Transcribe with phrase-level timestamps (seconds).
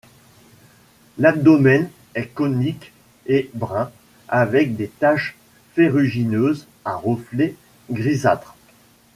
[1.19, 2.91] L'abdomen est conique
[3.27, 3.91] et brun
[4.29, 5.35] avec des taches
[5.75, 7.53] ferrugineuses à reflets
[7.91, 8.55] grisâtres.